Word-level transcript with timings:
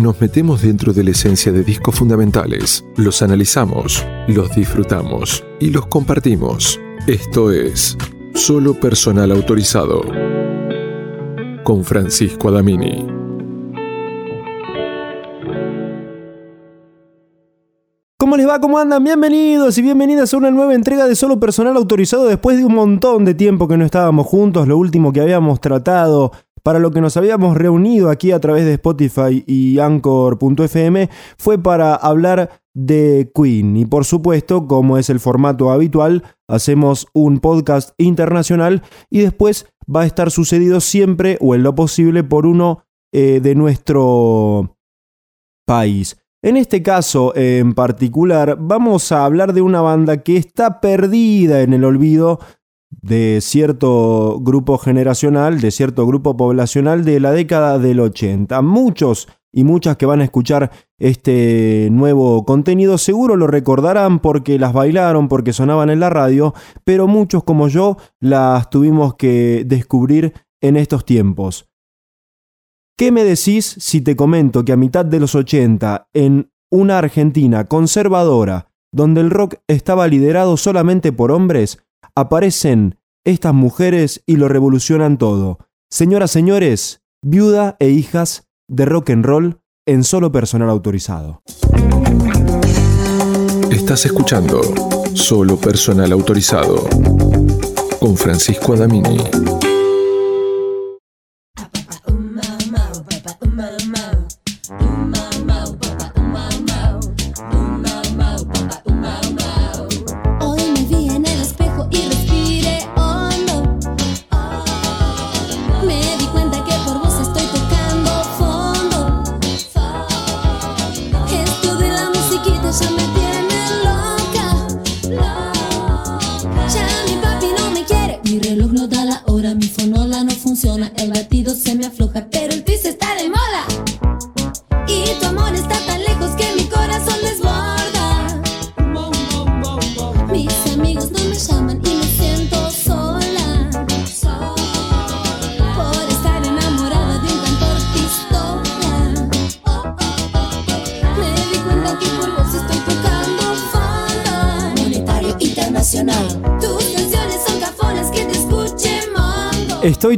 nos 0.00 0.20
metemos 0.20 0.62
dentro 0.62 0.92
de 0.92 1.04
la 1.04 1.10
esencia 1.10 1.52
de 1.52 1.62
discos 1.62 1.94
fundamentales. 1.94 2.84
Los 2.96 3.22
analizamos, 3.22 4.04
los 4.28 4.54
disfrutamos 4.54 5.44
y 5.60 5.70
los 5.70 5.86
compartimos. 5.86 6.80
Esto 7.06 7.52
es 7.52 7.96
Solo 8.34 8.74
Personal 8.74 9.30
Autorizado 9.30 10.02
con 11.64 11.84
Francisco 11.84 12.48
Adamini. 12.48 13.06
¿Cómo 18.16 18.36
les 18.36 18.48
va? 18.48 18.60
¿Cómo 18.60 18.78
andan? 18.78 19.02
Bienvenidos 19.02 19.76
y 19.78 19.82
bienvenidas 19.82 20.32
a 20.32 20.36
una 20.36 20.50
nueva 20.50 20.74
entrega 20.74 21.06
de 21.06 21.16
Solo 21.16 21.40
Personal 21.40 21.76
Autorizado 21.76 22.26
después 22.26 22.56
de 22.56 22.64
un 22.64 22.74
montón 22.74 23.24
de 23.24 23.34
tiempo 23.34 23.66
que 23.66 23.76
no 23.76 23.84
estábamos 23.84 24.26
juntos. 24.26 24.68
Lo 24.68 24.78
último 24.78 25.12
que 25.12 25.20
habíamos 25.20 25.60
tratado 25.60 26.32
para 26.62 26.78
lo 26.78 26.90
que 26.90 27.00
nos 27.00 27.16
habíamos 27.16 27.56
reunido 27.56 28.10
aquí 28.10 28.32
a 28.32 28.40
través 28.40 28.64
de 28.64 28.74
Spotify 28.74 29.44
y 29.46 29.78
Anchor.fm 29.78 31.08
fue 31.36 31.58
para 31.58 31.94
hablar 31.94 32.62
de 32.74 33.30
Queen. 33.34 33.76
Y 33.76 33.86
por 33.86 34.04
supuesto, 34.04 34.66
como 34.66 34.98
es 34.98 35.10
el 35.10 35.20
formato 35.20 35.70
habitual, 35.70 36.22
hacemos 36.48 37.06
un 37.12 37.40
podcast 37.40 37.90
internacional 37.98 38.82
y 39.10 39.20
después 39.20 39.66
va 39.94 40.02
a 40.02 40.06
estar 40.06 40.30
sucedido 40.30 40.80
siempre 40.80 41.36
o 41.40 41.54
en 41.54 41.62
lo 41.62 41.74
posible 41.74 42.24
por 42.24 42.46
uno 42.46 42.84
eh, 43.12 43.40
de 43.42 43.54
nuestro 43.54 44.76
país. 45.66 46.16
En 46.42 46.56
este 46.56 46.82
caso 46.82 47.36
en 47.36 47.74
particular 47.74 48.56
vamos 48.58 49.12
a 49.12 49.26
hablar 49.26 49.52
de 49.52 49.60
una 49.60 49.82
banda 49.82 50.22
que 50.22 50.38
está 50.38 50.80
perdida 50.80 51.60
en 51.60 51.74
el 51.74 51.84
olvido 51.84 52.40
de 53.02 53.40
cierto 53.40 54.38
grupo 54.40 54.78
generacional, 54.78 55.60
de 55.60 55.70
cierto 55.70 56.06
grupo 56.06 56.36
poblacional 56.36 57.04
de 57.04 57.20
la 57.20 57.32
década 57.32 57.78
del 57.78 58.00
80. 58.00 58.60
Muchos 58.62 59.28
y 59.52 59.64
muchas 59.64 59.96
que 59.96 60.06
van 60.06 60.20
a 60.20 60.24
escuchar 60.24 60.70
este 60.98 61.88
nuevo 61.90 62.44
contenido 62.44 62.98
seguro 62.98 63.36
lo 63.36 63.46
recordarán 63.46 64.20
porque 64.20 64.58
las 64.58 64.72
bailaron, 64.72 65.28
porque 65.28 65.52
sonaban 65.52 65.90
en 65.90 66.00
la 66.00 66.10
radio, 66.10 66.54
pero 66.84 67.06
muchos 67.06 67.42
como 67.42 67.68
yo 67.68 67.96
las 68.20 68.70
tuvimos 68.70 69.14
que 69.14 69.64
descubrir 69.66 70.34
en 70.60 70.76
estos 70.76 71.04
tiempos. 71.04 71.68
¿Qué 72.96 73.12
me 73.12 73.24
decís 73.24 73.76
si 73.78 74.02
te 74.02 74.14
comento 74.14 74.64
que 74.64 74.72
a 74.72 74.76
mitad 74.76 75.04
de 75.06 75.20
los 75.20 75.34
80, 75.34 76.08
en 76.12 76.50
una 76.70 76.98
Argentina 76.98 77.64
conservadora, 77.64 78.68
donde 78.92 79.20
el 79.20 79.30
rock 79.30 79.54
estaba 79.68 80.06
liderado 80.06 80.56
solamente 80.56 81.10
por 81.12 81.32
hombres, 81.32 81.78
aparecen 82.14 82.98
estas 83.24 83.54
mujeres 83.54 84.22
y 84.26 84.36
lo 84.36 84.48
revolucionan 84.48 85.18
todo. 85.18 85.58
Señoras, 85.90 86.30
señores, 86.30 87.02
viuda 87.22 87.76
e 87.80 87.90
hijas 87.90 88.48
de 88.68 88.84
rock 88.84 89.10
and 89.10 89.24
roll 89.24 89.60
en 89.86 90.04
solo 90.04 90.30
personal 90.32 90.70
autorizado. 90.70 91.42
Estás 93.70 94.06
escuchando 94.06 94.60
Solo 95.14 95.56
Personal 95.56 96.12
Autorizado 96.12 96.88
con 97.98 98.16
Francisco 98.16 98.74
Adamini. 98.74 99.18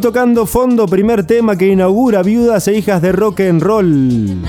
Tocando 0.02 0.46
fondo, 0.46 0.86
primer 0.88 1.24
tema 1.24 1.56
que 1.56 1.68
inaugura 1.68 2.24
Viudas 2.24 2.66
e 2.66 2.74
Hijas 2.76 3.00
de 3.00 3.12
Rock 3.12 3.40
and 3.42 3.62
Roll. 3.62 4.42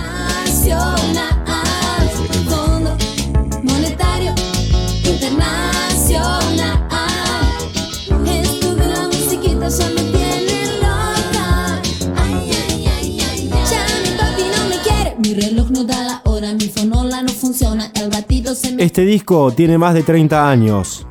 Este 18.79 19.05
disco 19.05 19.51
tiene 19.51 19.77
más 19.77 19.93
de 19.93 20.03
30 20.03 20.49
años. 20.49 21.05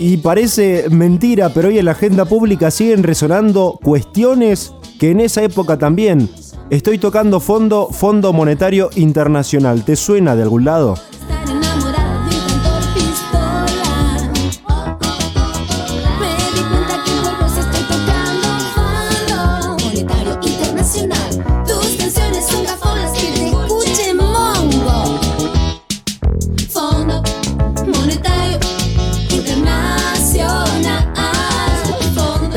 Y 0.00 0.18
parece 0.18 0.88
mentira, 0.90 1.52
pero 1.52 1.68
hoy 1.68 1.78
en 1.78 1.86
la 1.86 1.90
agenda 1.90 2.24
pública 2.24 2.70
siguen 2.70 3.02
resonando 3.02 3.78
cuestiones 3.82 4.72
que 5.00 5.10
en 5.10 5.20
esa 5.20 5.42
época 5.42 5.76
también. 5.76 6.30
Estoy 6.70 6.98
tocando 6.98 7.40
fondo, 7.40 7.88
Fondo 7.90 8.32
Monetario 8.32 8.90
Internacional. 8.94 9.84
¿Te 9.84 9.96
suena 9.96 10.36
de 10.36 10.42
algún 10.42 10.64
lado? 10.64 10.94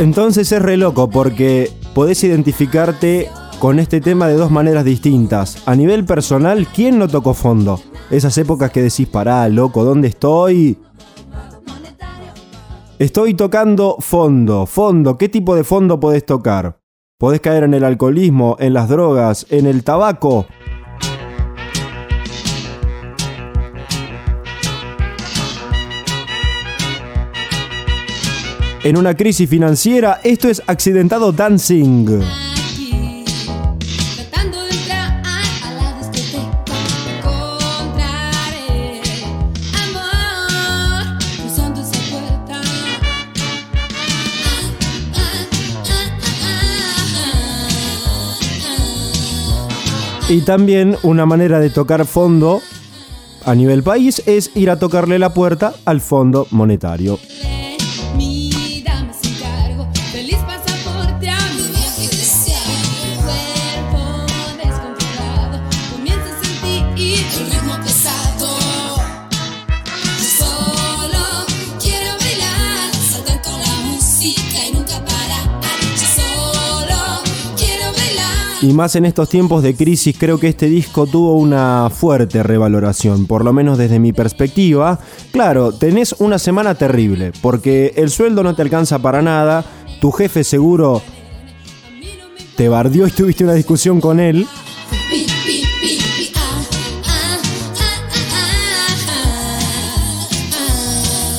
Entonces 0.01 0.51
es 0.51 0.59
re 0.59 0.77
loco 0.77 1.11
porque 1.11 1.71
podés 1.93 2.23
identificarte 2.23 3.29
con 3.59 3.77
este 3.77 4.01
tema 4.01 4.27
de 4.27 4.33
dos 4.33 4.49
maneras 4.49 4.83
distintas. 4.83 5.61
A 5.67 5.75
nivel 5.75 6.05
personal, 6.05 6.65
¿quién 6.73 6.97
no 6.97 7.07
tocó 7.07 7.35
fondo? 7.35 7.79
Esas 8.09 8.35
épocas 8.39 8.71
que 8.71 8.81
decís, 8.81 9.07
pará, 9.07 9.47
loco, 9.47 9.83
¿dónde 9.83 10.07
estoy? 10.07 10.79
Estoy 12.97 13.35
tocando 13.35 13.97
fondo, 13.99 14.65
fondo. 14.65 15.19
¿Qué 15.19 15.29
tipo 15.29 15.55
de 15.55 15.63
fondo 15.63 15.99
podés 15.99 16.25
tocar? 16.25 16.79
Podés 17.19 17.39
caer 17.39 17.65
en 17.65 17.75
el 17.75 17.83
alcoholismo, 17.83 18.57
en 18.59 18.73
las 18.73 18.89
drogas, 18.89 19.45
en 19.51 19.67
el 19.67 19.83
tabaco, 19.83 20.47
en 28.83 28.97
una 28.97 29.15
crisis 29.15 29.49
financiera. 29.49 30.19
Esto 30.23 30.49
es 30.49 30.61
Accidentado 30.67 31.31
Dancing. 31.31 32.21
Y 50.29 50.41
también 50.45 50.95
una 51.03 51.25
manera 51.25 51.59
de 51.59 51.69
tocar 51.69 52.05
fondo 52.05 52.61
a 53.45 53.53
nivel 53.53 53.83
país 53.83 54.23
es 54.25 54.51
ir 54.55 54.69
a 54.69 54.79
tocarle 54.79 55.19
la 55.19 55.33
puerta 55.33 55.73
al 55.83 55.99
Fondo 55.99 56.47
Monetario. 56.51 57.19
Y 78.61 78.73
más 78.73 78.95
en 78.95 79.05
estos 79.05 79.27
tiempos 79.27 79.63
de 79.63 79.75
crisis 79.75 80.15
creo 80.19 80.39
que 80.39 80.47
este 80.47 80.67
disco 80.67 81.07
tuvo 81.07 81.33
una 81.33 81.89
fuerte 81.89 82.43
revaloración, 82.43 83.25
por 83.25 83.43
lo 83.43 83.53
menos 83.53 83.79
desde 83.79 83.97
mi 83.97 84.13
perspectiva. 84.13 84.99
Claro, 85.31 85.71
tenés 85.71 86.13
una 86.19 86.37
semana 86.37 86.75
terrible, 86.75 87.31
porque 87.41 87.93
el 87.95 88.11
sueldo 88.11 88.43
no 88.43 88.53
te 88.53 88.61
alcanza 88.61 88.99
para 88.99 89.23
nada, 89.23 89.65
tu 89.99 90.11
jefe 90.11 90.43
seguro 90.43 91.01
te 92.55 92.69
bardió 92.69 93.07
y 93.07 93.11
tuviste 93.11 93.43
una 93.43 93.53
discusión 93.53 93.99
con 93.99 94.19
él. 94.19 94.45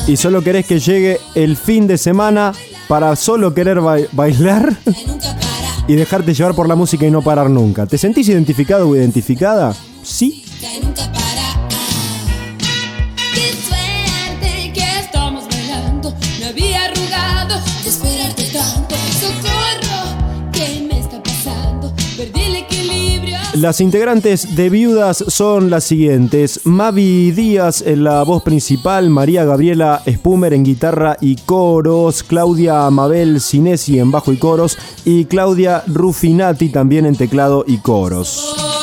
Y 0.09 0.17
solo 0.17 0.43
querés 0.43 0.67
que 0.67 0.81
llegue 0.81 1.21
el 1.37 1.57
fin 1.57 1.87
de 1.87 1.99
semana 1.99 2.53
para 2.89 3.15
solo 3.15 3.55
querer 3.55 3.79
bailar 4.13 4.77
y 5.93 5.95
dejarte 5.95 6.33
llevar 6.33 6.55
por 6.55 6.69
la 6.69 6.75
música 6.75 7.07
y 7.07 7.11
no 7.11 7.21
parar 7.21 7.51
nunca. 7.51 7.85
¿Te 7.85 7.99
sentís 7.99 8.27
identificado 8.27 8.89
o 8.89 8.97
identificada? 8.97 9.77
Sí. 10.03 10.42
Las 23.63 23.81
integrantes 23.81 24.57
de 24.57 24.69
Viudas 24.71 25.25
son 25.29 25.71
las 25.71 25.85
siguientes: 25.85 26.63
Mavi 26.65 27.31
Díaz 27.31 27.81
en 27.81 28.03
la 28.03 28.25
voz 28.25 28.43
principal, 28.43 29.09
María 29.09 29.45
Gabriela 29.45 30.03
Spumer 30.05 30.53
en 30.53 30.65
guitarra 30.65 31.17
y 31.21 31.37
coros, 31.37 32.25
Claudia 32.25 32.91
Mabel 32.91 33.41
Sinesi 33.41 34.01
en 34.01 34.11
bajo 34.11 34.33
y 34.33 34.37
coros 34.37 34.77
y 35.05 35.27
Claudia 35.27 35.85
Rufinati 35.87 36.71
también 36.71 37.07
en 37.07 37.15
teclado 37.15 37.65
y 37.65 37.77
coros. 37.77 38.82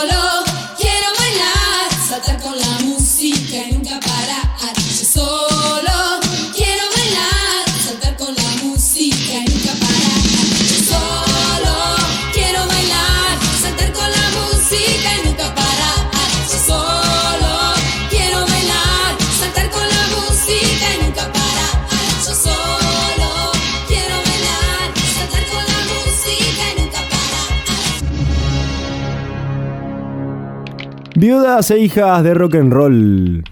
Viudas 31.21 31.69
e 31.71 31.79
hijas 31.79 32.23
de 32.23 32.33
rock 32.33 32.55
and 32.55 32.71
roll. 32.71 33.43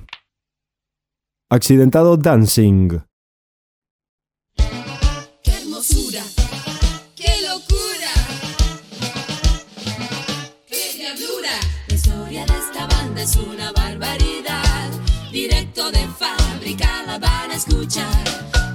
Accidentado 1.52 2.16
Dancing. 2.16 3.02
Qué 5.44 5.52
hermosura, 5.52 6.24
qué 7.14 7.42
locura, 7.46 8.14
qué 10.66 10.94
diablura. 10.96 11.60
La 11.90 11.94
historia 11.94 12.46
de 12.46 12.54
esta 12.58 12.88
banda 12.88 13.22
es 13.22 13.36
una 13.36 13.74
barbaridad. 13.74 14.90
Directo 15.34 15.92
de 15.92 16.08
fábrica 16.08 17.04
la 17.06 17.20
van 17.20 17.52
a 17.52 17.56
escuchar. 17.56 18.24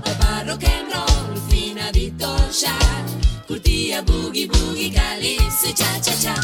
Papá 0.04 0.44
rock 0.46 0.64
and 0.64 0.92
roll, 0.92 1.38
finadito 1.48 2.36
ya. 2.50 2.76
Curtía, 3.48 4.02
boogie, 4.02 4.48
boogie, 4.48 4.92
calypso 4.92 5.70
y 5.70 5.72
cha 5.72 5.98
cha 5.98 6.12
cha. 6.20 6.34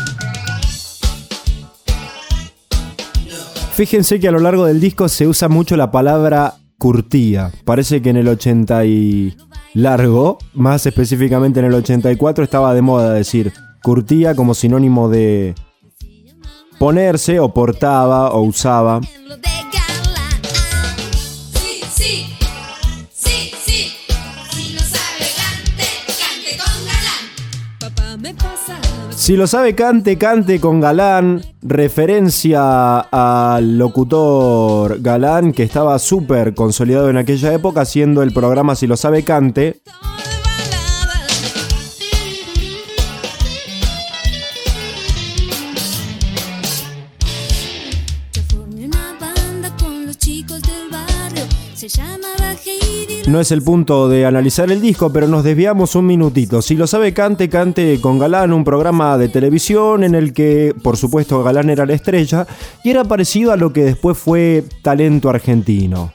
Fíjense 3.79 4.19
que 4.19 4.27
a 4.27 4.33
lo 4.33 4.41
largo 4.41 4.67
del 4.67 4.81
disco 4.81 5.09
se 5.09 5.29
usa 5.29 5.49
mucho 5.49 5.77
la 5.77 5.93
palabra 5.93 6.55
curtía. 6.79 7.53
Parece 7.65 8.03
que 8.03 8.11
en 8.11 8.17
el 8.17 8.27
80 8.27 8.85
y 8.87 9.37
largo, 9.73 10.39
más 10.53 10.85
específicamente 10.85 11.61
en 11.61 11.67
el 11.67 11.75
84, 11.75 12.43
estaba 12.43 12.75
de 12.75 12.83
moda 12.83 13.13
decir 13.13 13.53
curtía 13.85 14.35
como 14.35 14.55
sinónimo 14.55 15.09
de 15.09 15.55
ponerse 16.81 17.39
o 17.39 17.55
portaba 17.55 18.33
o 18.33 18.43
usaba. 18.43 19.01
Si 29.29 29.37
lo 29.37 29.47
sabe, 29.47 29.75
cante, 29.75 30.17
cante 30.17 30.59
con 30.59 30.81
Galán. 30.81 31.43
Referencia 31.61 33.01
al 33.01 33.77
locutor 33.77 35.03
Galán 35.03 35.53
que 35.53 35.65
estaba 35.65 35.99
súper 35.99 36.55
consolidado 36.55 37.11
en 37.11 37.19
aquella 37.19 37.53
época 37.53 37.83
haciendo 37.83 38.23
el 38.23 38.33
programa 38.33 38.75
Si 38.75 38.87
lo 38.87 38.97
sabe, 38.97 39.25
cante. 39.25 39.83
No 53.29 53.41
es 53.41 53.53
el 53.53 53.61
punto 53.61 54.09
de 54.09 54.25
analizar 54.25 54.73
el 54.73 54.81
disco, 54.81 55.13
pero 55.13 55.29
nos 55.29 55.45
desviamos 55.45 55.95
un 55.95 56.07
minutito. 56.07 56.63
Si 56.63 56.75
lo 56.75 56.87
sabe, 56.87 57.13
cante, 57.13 57.51
cante 57.51 58.01
con 58.01 58.19
Galán, 58.19 58.55
un 58.55 58.65
programa 58.65 59.19
de 59.19 59.29
televisión 59.29 60.03
en 60.03 60.15
el 60.15 60.33
que, 60.33 60.75
por 60.83 60.97
supuesto, 60.97 61.43
Galán 61.43 61.69
era 61.69 61.85
la 61.85 61.93
estrella 61.93 62.47
y 62.83 62.89
era 62.89 63.05
parecido 63.05 63.53
a 63.53 63.59
lo 63.59 63.71
que 63.71 63.85
después 63.85 64.17
fue 64.17 64.65
Talento 64.81 65.29
Argentino. 65.29 66.15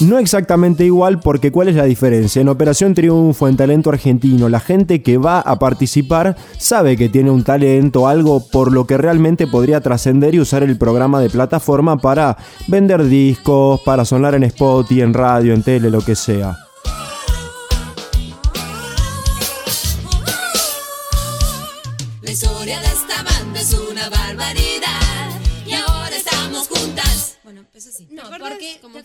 No 0.00 0.18
exactamente 0.18 0.84
igual 0.84 1.20
porque 1.20 1.52
¿cuál 1.52 1.68
es 1.68 1.76
la 1.76 1.84
diferencia? 1.84 2.40
En 2.40 2.48
Operación 2.48 2.94
Triunfo, 2.94 3.46
en 3.46 3.56
Talento 3.56 3.90
Argentino, 3.90 4.48
la 4.48 4.58
gente 4.58 5.02
que 5.02 5.18
va 5.18 5.40
a 5.40 5.58
participar 5.58 6.36
sabe 6.56 6.96
que 6.96 7.08
tiene 7.08 7.30
un 7.30 7.44
talento, 7.44 8.08
algo 8.08 8.44
por 8.48 8.72
lo 8.72 8.86
que 8.86 8.96
realmente 8.96 9.46
podría 9.46 9.80
trascender 9.80 10.34
y 10.34 10.40
usar 10.40 10.62
el 10.62 10.78
programa 10.78 11.20
de 11.20 11.30
plataforma 11.30 11.98
para 11.98 12.36
vender 12.68 13.04
discos, 13.04 13.80
para 13.82 14.04
sonar 14.04 14.34
en 14.34 14.44
spot 14.44 14.90
y 14.90 15.02
en 15.02 15.14
radio, 15.14 15.52
en 15.52 15.62
tele, 15.62 15.90
lo 15.90 16.00
que 16.00 16.16
sea. 16.16 16.56
No, 28.10 28.22
porque 28.38 28.78
como 28.80 28.98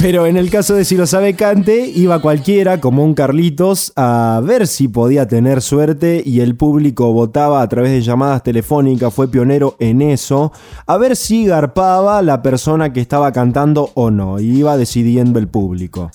pero 0.00 0.26
en 0.26 0.36
el 0.36 0.48
caso 0.48 0.74
de 0.74 0.84
si 0.84 0.96
lo 0.96 1.08
sabe 1.08 1.34
Cante, 1.34 1.88
iba 1.88 2.20
cualquiera, 2.20 2.80
como 2.80 3.02
un 3.02 3.14
Carlitos, 3.14 3.92
a 3.96 4.40
ver 4.44 4.68
si 4.68 4.86
podía 4.86 5.26
tener 5.26 5.60
suerte 5.60 6.22
y 6.24 6.40
el 6.40 6.54
público 6.54 7.12
votaba 7.12 7.62
a 7.62 7.68
través 7.68 7.90
de 7.90 8.02
llamadas 8.02 8.44
telefónicas, 8.44 9.12
fue 9.12 9.28
pionero 9.28 9.74
en 9.80 10.00
eso, 10.00 10.52
a 10.86 10.96
ver 10.98 11.16
si 11.16 11.46
garpaba 11.46 12.22
la 12.22 12.42
persona 12.42 12.92
que 12.92 13.00
estaba 13.00 13.32
cantando 13.32 13.90
o 13.94 14.12
no, 14.12 14.38
y 14.38 14.58
iba 14.58 14.76
decidiendo 14.76 15.40
el 15.40 15.48
público. 15.48 16.12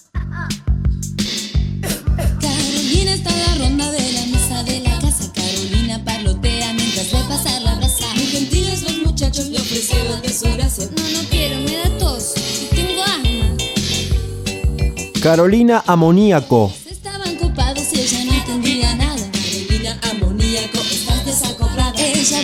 Carolina 15.23 15.81
Amoníaco. 15.87 16.69
Estaban 16.85 17.37
ocupados 17.37 17.93
y 17.93 18.01
ella 18.01 18.25
no 18.25 18.33
entendía 18.33 18.93
nada. 18.95 19.31
Carolina 19.31 19.97
Amoníaco, 20.11 20.79
estás 20.79 21.25
desacoplada. 21.25 21.93
Ella 21.97 22.41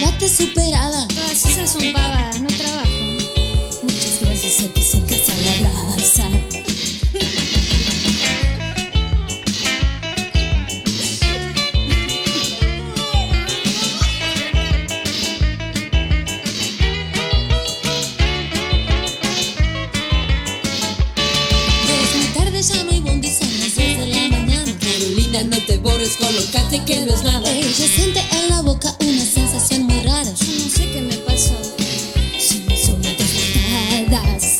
no 25.45 25.57
te 25.65 25.77
borres, 25.77 26.17
colócate 26.17 26.83
que 26.85 27.05
no 27.05 27.13
es 27.13 27.23
nada. 27.23 27.49
Ella 27.51 27.71
siente 27.71 28.19
en 28.31 28.49
la 28.49 28.61
boca 28.61 28.93
una 28.99 29.23
sensación 29.23 29.83
muy 29.83 30.01
rara. 30.01 30.23
Yo 30.23 30.31
no 30.31 30.69
sé 30.69 30.91
qué 30.91 31.01
me 31.01 31.15
pasó. 31.17 31.53
Son 32.37 32.77
solo 32.77 32.97
despertadas. 33.17 34.57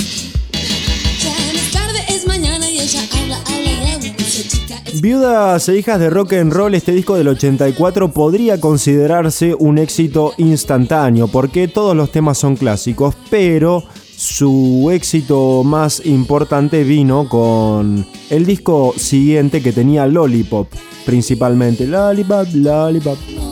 Ya 1.21 1.53
no 1.53 1.59
es 1.59 1.71
tarde, 1.71 1.99
es 2.07 2.25
mañana 2.25 2.69
y 2.69 2.79
ella 2.79 3.01
habla 3.19 3.37
a 3.37 3.59
la 3.59 3.97
Dice 3.99 4.47
chica, 4.47 4.81
Viudas 5.01 5.67
e 5.67 5.77
hijas 5.77 5.99
de 5.99 6.09
rock 6.09 6.33
and 6.33 6.53
roll, 6.53 6.73
este 6.75 6.93
disco 6.93 7.15
del 7.15 7.27
84 7.27 8.13
podría 8.13 8.61
considerarse 8.61 9.55
un 9.55 9.77
éxito 9.77 10.33
instantáneo 10.37 11.27
porque 11.27 11.67
todos 11.67 11.95
los 11.97 12.11
temas 12.11 12.37
son 12.37 12.55
clásicos, 12.55 13.15
pero 13.29 13.83
su 14.29 14.89
éxito 14.91 15.63
más 15.63 16.05
importante 16.05 16.83
vino 16.83 17.27
con 17.27 18.05
el 18.29 18.45
disco 18.45 18.93
siguiente 18.95 19.61
que 19.61 19.73
tenía 19.73 20.05
Lollipop, 20.05 20.67
principalmente 21.05 21.87
Lollipop, 21.87 22.47
Lollipop. 22.53 23.48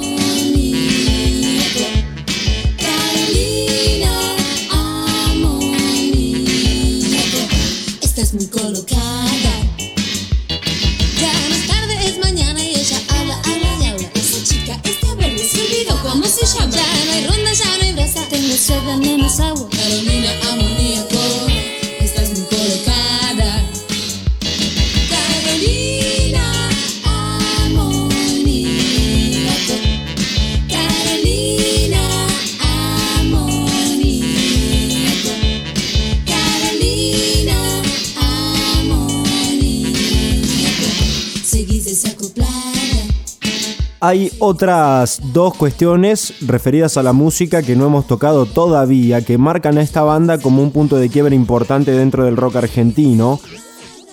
Hay 44.07 44.31
otras 44.39 45.19
dos 45.33 45.53
cuestiones 45.57 46.35
referidas 46.47 46.95
a 46.95 47.03
la 47.03 47.11
música 47.11 47.61
que 47.61 47.75
no 47.75 47.87
hemos 47.87 48.07
tocado 48.07 48.45
todavía, 48.45 49.21
que 49.25 49.37
marcan 49.37 49.77
a 49.77 49.81
esta 49.81 50.01
banda 50.01 50.37
como 50.37 50.63
un 50.63 50.71
punto 50.71 50.95
de 50.95 51.09
quiebre 51.09 51.35
importante 51.35 51.91
dentro 51.91 52.23
del 52.23 52.37
rock 52.37 52.55
argentino. 52.55 53.37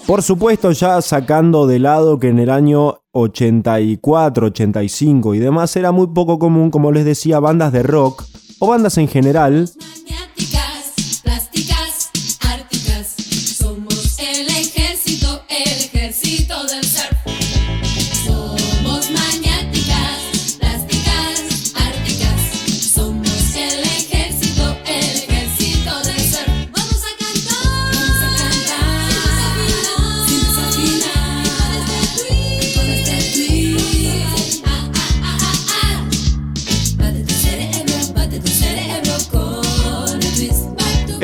Por 0.05 0.25
supuesto, 0.25 0.73
ya 0.73 1.01
sacando 1.01 1.69
de 1.69 1.79
lado 1.79 2.19
que 2.19 2.27
en 2.27 2.41
el 2.41 2.51
año 2.51 3.03
84, 3.13 4.49
85 4.49 5.33
y 5.37 5.39
demás 5.39 5.77
era 5.77 5.93
muy 5.93 6.09
poco 6.09 6.41
común, 6.41 6.73
como 6.73 6.91
les 6.91 7.05
decía, 7.05 7.39
bandas 7.39 7.73
de 7.73 7.85
rock 7.85 8.25
o 8.59 8.67
bandas 8.67 8.99
en 8.99 9.07
general 9.07 9.71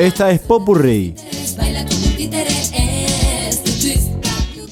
Esta 0.01 0.31
es 0.31 0.39
Popurrí. 0.39 1.13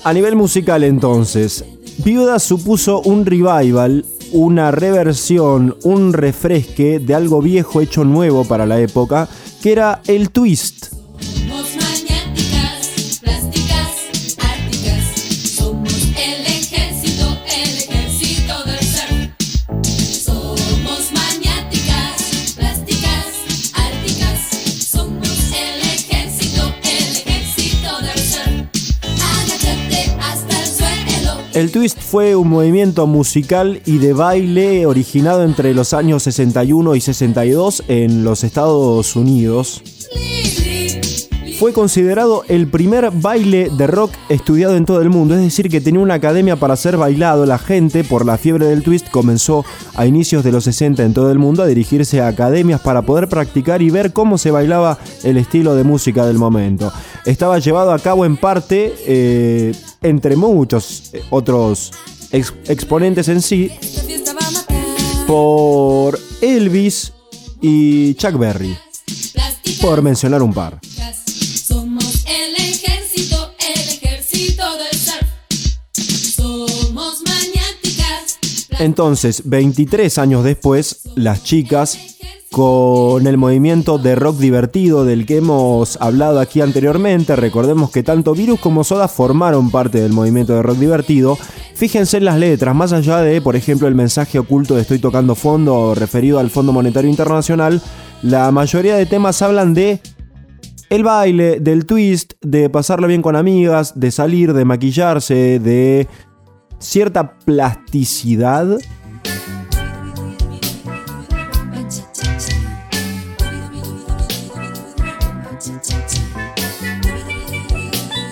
A 0.03 0.11
nivel 0.11 0.35
musical 0.35 0.83
entonces, 0.83 1.63
Viuda 2.03 2.39
supuso 2.39 3.01
un 3.01 3.27
revival, 3.27 4.07
una 4.31 4.71
reversión, 4.71 5.77
un 5.83 6.13
refresque 6.13 6.97
de 6.97 7.13
algo 7.13 7.43
viejo 7.43 7.79
hecho 7.79 8.03
nuevo 8.05 8.43
para 8.43 8.65
la 8.65 8.79
época, 8.79 9.29
que 9.61 9.71
era 9.71 10.01
el 10.07 10.31
twist. 10.31 10.78
El 31.59 31.71
twist 31.71 31.99
fue 31.99 32.37
un 32.37 32.47
movimiento 32.47 33.05
musical 33.05 33.81
y 33.85 33.97
de 33.97 34.13
baile 34.13 34.85
originado 34.85 35.43
entre 35.43 35.73
los 35.73 35.93
años 35.93 36.23
61 36.23 36.95
y 36.95 37.01
62 37.01 37.83
en 37.89 38.23
los 38.23 38.45
Estados 38.45 39.13
Unidos. 39.17 39.83
Fue 41.59 41.73
considerado 41.73 42.45
el 42.47 42.69
primer 42.69 43.11
baile 43.11 43.69
de 43.77 43.87
rock 43.87 44.13
estudiado 44.29 44.77
en 44.77 44.85
todo 44.85 45.01
el 45.01 45.09
mundo, 45.09 45.35
es 45.35 45.41
decir, 45.41 45.67
que 45.67 45.81
tenía 45.81 45.99
una 45.99 46.13
academia 46.13 46.55
para 46.55 46.77
ser 46.77 46.95
bailado. 46.95 47.45
La 47.45 47.57
gente, 47.57 48.05
por 48.05 48.25
la 48.25 48.37
fiebre 48.37 48.67
del 48.67 48.81
twist, 48.81 49.09
comenzó 49.09 49.65
a 49.95 50.05
inicios 50.05 50.45
de 50.45 50.53
los 50.53 50.63
60 50.63 51.03
en 51.03 51.13
todo 51.13 51.29
el 51.29 51.39
mundo 51.39 51.61
a 51.61 51.67
dirigirse 51.67 52.21
a 52.21 52.29
academias 52.29 52.79
para 52.79 53.01
poder 53.01 53.27
practicar 53.27 53.81
y 53.81 53.89
ver 53.89 54.13
cómo 54.13 54.37
se 54.37 54.51
bailaba 54.51 54.97
el 55.25 55.35
estilo 55.35 55.75
de 55.75 55.83
música 55.83 56.25
del 56.25 56.37
momento. 56.37 56.93
Estaba 57.25 57.59
llevado 57.59 57.91
a 57.91 57.99
cabo 57.99 58.25
en 58.25 58.37
parte, 58.37 58.95
eh, 59.05 59.73
entre 60.01 60.35
muchos 60.35 61.09
eh, 61.13 61.23
otros 61.29 61.91
ex- 62.31 62.53
exponentes 62.67 63.27
en 63.27 63.41
sí, 63.41 63.71
por 65.27 66.19
Elvis 66.41 67.13
y 67.61 68.13
Chuck 68.15 68.37
Berry, 68.37 68.75
por 69.81 70.01
mencionar 70.01 70.41
un 70.41 70.53
par. 70.53 70.79
Entonces, 78.79 79.41
23 79.45 80.17
años 80.19 80.43
después, 80.43 81.01
las 81.15 81.43
chicas, 81.43 81.97
con 82.51 83.27
el 83.27 83.37
movimiento 83.37 83.97
de 83.97 84.15
rock 84.15 84.37
divertido 84.37 85.05
del 85.05 85.25
que 85.25 85.37
hemos 85.37 85.97
hablado 86.01 86.39
aquí 86.39 86.61
anteriormente, 86.61 87.35
recordemos 87.35 87.91
que 87.91 88.03
tanto 88.03 88.33
Virus 88.33 88.59
como 88.59 88.83
Soda 88.83 89.07
formaron 89.07 89.69
parte 89.71 90.01
del 90.01 90.13
movimiento 90.13 90.53
de 90.53 90.63
rock 90.63 90.77
divertido, 90.77 91.37
fíjense 91.75 92.17
en 92.17 92.25
las 92.25 92.37
letras, 92.37 92.75
más 92.75 92.91
allá 92.91 93.17
de, 93.19 93.41
por 93.41 93.55
ejemplo, 93.55 93.87
el 93.87 93.95
mensaje 93.95 94.39
oculto 94.39 94.75
de 94.75 94.81
Estoy 94.81 94.99
tocando 94.99 95.35
fondo 95.35 95.93
referido 95.93 96.39
al 96.39 96.49
Fondo 96.49 96.71
Monetario 96.71 97.09
Internacional, 97.09 97.81
la 98.23 98.51
mayoría 98.51 98.95
de 98.95 99.05
temas 99.05 99.41
hablan 99.41 99.73
de 99.73 100.01
el 100.89 101.03
baile, 101.03 101.59
del 101.59 101.85
twist, 101.85 102.33
de 102.41 102.69
pasarlo 102.69 103.07
bien 103.07 103.21
con 103.21 103.35
amigas, 103.35 103.99
de 103.99 104.09
salir, 104.09 104.53
de 104.53 104.65
maquillarse, 104.65 105.59
de 105.59 106.07
cierta 106.79 107.37
plasticidad. 107.45 108.79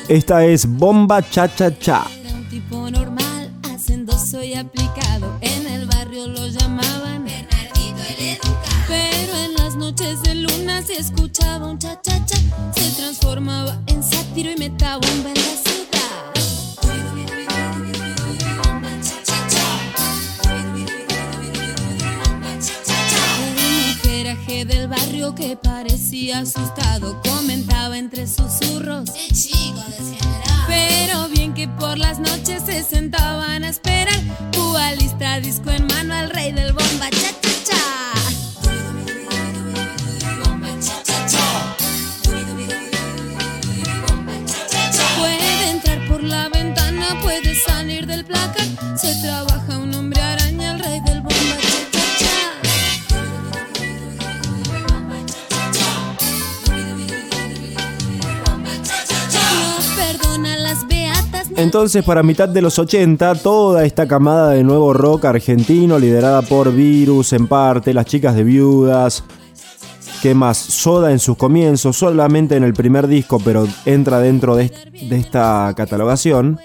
Esta 0.09 0.45
es 0.45 0.65
Bomba 0.65 1.21
Cha 1.21 1.53
Cha 1.53 1.77
Cha. 1.77 2.07
Era 2.23 2.33
un 2.33 2.47
tipo 2.47 2.89
normal, 2.89 3.51
hacendoso 3.69 4.41
y 4.41 4.53
aplicado. 4.53 5.37
En 5.41 5.67
el 5.67 5.85
barrio 5.85 6.27
lo 6.27 6.47
llamaban 6.47 7.25
Bernardito 7.25 8.01
el 8.17 8.25
educado. 8.29 8.85
Pero 8.87 9.37
en 9.37 9.53
las 9.55 9.75
noches 9.75 10.21
de 10.23 10.35
luna 10.35 10.81
se 10.81 10.97
escuchaba 10.97 11.67
un 11.67 11.77
cha 11.77 11.99
cha 12.01 12.25
cha. 12.25 12.37
Se 12.73 12.89
transformaba 12.95 13.77
en 13.87 14.01
sátiro 14.01 14.49
y 14.49 14.55
metaba 14.55 15.01
un 15.13 15.27
en 15.27 15.33
la 15.33 15.41
ciudad. 15.41 15.96
Del 24.65 24.87
barrio 24.87 25.35
que 25.35 25.55
parecía 25.55 26.39
asustado 26.39 27.21
comentaba 27.21 27.97
entre 27.97 28.25
susurros. 28.25 29.09
Pero 30.67 31.29
bien 31.29 31.53
que 31.53 31.67
por 31.67 31.97
las 31.97 32.19
noches 32.19 32.63
se 32.65 32.81
sentaban 32.83 33.63
a 33.63 33.69
esperar. 33.69 34.19
Cubalista 34.55 35.39
disco 35.39 35.69
en 35.69 35.85
mano 35.87 36.15
al 36.15 36.31
rey 36.31 36.51
del 36.51 36.66
Entonces, 61.67 62.05
para 62.05 62.24
mitad 62.24 62.47
de 62.47 62.62
los 62.62 62.79
80, 62.79 63.36
toda 63.36 63.83
esta 63.83 64.07
camada 64.07 64.51
de 64.51 64.63
nuevo 64.63 64.93
rock 64.93 65.25
argentino, 65.25 66.00
liderada 66.00 66.41
por 66.41 66.74
Virus 66.74 67.33
en 67.33 67.45
parte, 67.45 67.93
las 67.93 68.05
chicas 68.05 68.36
de 68.36 68.45
viudas, 68.45 69.25
¿qué 70.21 70.33
más? 70.33 70.55
Soda 70.57 71.12
en 71.12 71.19
sus 71.19 71.36
comienzos, 71.36 71.97
solamente 71.97 72.55
en 72.55 72.63
el 72.63 72.71
primer 72.71 73.07
disco, 73.07 73.41
pero 73.43 73.67
entra 73.86 74.21
dentro 74.21 74.55
de, 74.55 74.71
de 75.09 75.17
esta 75.17 75.74
catalogación. 75.75 76.57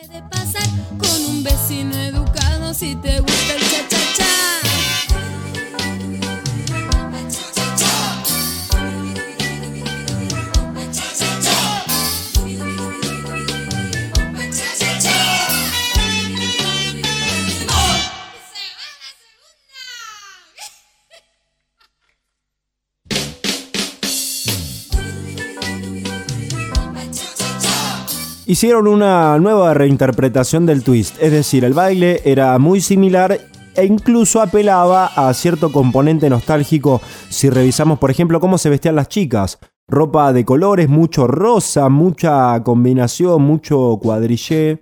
Hicieron 28.45 28.89
una 28.89 29.39
nueva 29.39 29.73
reinterpretación 29.73 30.67
del 30.67 30.83
twist, 30.83 31.17
es 31.23 31.31
decir, 31.31 31.65
el 31.65 31.75
baile 31.75 32.23
era 32.25 32.59
muy 32.59 32.81
similar 32.81 33.39
e 33.77 33.85
incluso 33.85 34.41
apelaba 34.41 35.07
a 35.07 35.33
cierto 35.33 35.71
componente 35.71 36.29
nostálgico 36.29 37.01
si 37.29 37.49
revisamos, 37.51 38.01
por 38.01 38.11
ejemplo, 38.11 38.41
cómo 38.41 38.59
se 38.59 38.69
vestían 38.69 38.97
las 38.97 39.09
chicas. 39.09 39.61
Ropa 39.87 40.33
de 40.33 40.45
colores, 40.45 40.89
mucho 40.89 41.29
rosa, 41.29 41.89
mucha 41.89 42.61
combinación, 42.65 43.43
mucho 43.43 43.99
cuadrillé. 44.03 44.81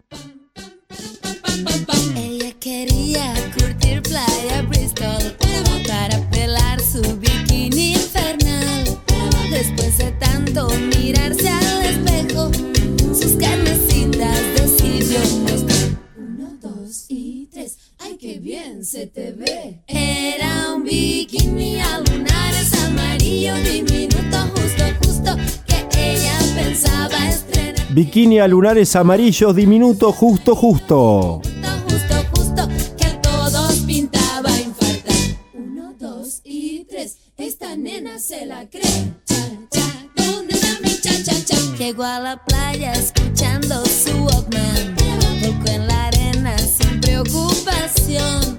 Era 18.82 20.72
un 20.74 20.84
bikini 20.84 21.78
a 21.82 21.98
lunares 21.98 22.72
amarillo 22.82 23.54
diminuto, 23.56 24.38
justo, 24.54 24.84
justo 25.04 25.36
que 25.68 26.12
ella 26.14 26.38
pensaba 26.54 27.28
estrenar. 27.28 27.92
Bikini 27.92 28.38
a 28.40 28.48
lunares 28.48 28.96
amarillos, 28.96 29.54
diminuto, 29.54 30.12
justo, 30.12 30.56
justo. 30.56 31.42
Justo, 31.90 32.14
justo, 32.34 32.68
que 32.96 33.04
a 33.04 33.20
todos 33.20 33.80
pintaba 33.80 34.50
infartar. 34.58 35.36
Uno, 35.52 35.92
dos 35.98 36.40
y 36.42 36.86
tres, 36.88 37.18
esta 37.36 37.76
nena 37.76 38.18
se 38.18 38.46
la 38.46 38.66
cree. 38.70 39.12
Cha, 39.26 39.44
cha, 39.70 40.08
¿dónde 40.16 40.54
está 40.54 40.80
mi 40.82 40.98
cha, 40.98 41.22
cha, 41.22 41.44
cha? 41.44 41.56
Llegó 41.76 42.04
a 42.04 42.18
la 42.18 42.42
playa 42.46 42.92
escuchando 42.94 43.84
su 43.84 44.24
Walkman. 44.24 44.96
Volcó 45.42 45.68
en 45.70 45.86
la 45.86 46.06
arena 46.06 46.56
sin 46.56 46.98
preocupación. 46.98 48.49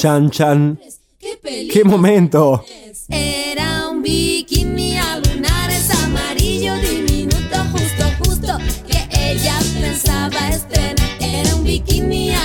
Chan, 0.00 0.30
chan. 0.30 0.80
¡Qué! 1.18 1.68
¡Qué 1.70 1.84
momento! 1.84 2.64
Era 3.10 3.86
un 3.90 4.00
bikini 4.00 4.96
a 4.96 5.18
lunares 5.18 5.90
amarillo 5.90 6.74
diminuto, 6.76 7.58
justo, 7.70 8.04
justo 8.24 8.58
que 8.88 9.06
ella 9.12 9.58
pensaba 9.78 10.48
estrenar. 10.48 10.96
Era 11.20 11.54
un 11.54 11.64
bikini 11.64 12.30
a 12.30 12.39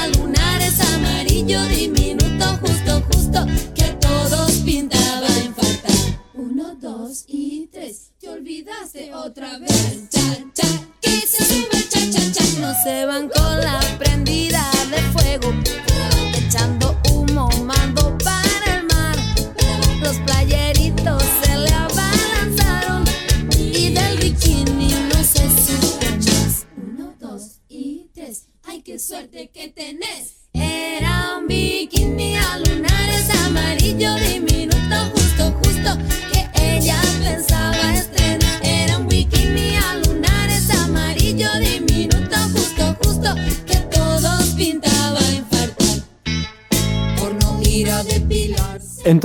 Playeritos 20.47 21.23
se 21.41 21.58
le 21.58 21.75